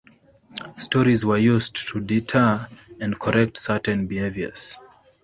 [0.77, 2.67] Stories were used to deter
[2.99, 4.75] and correct certain behaviours.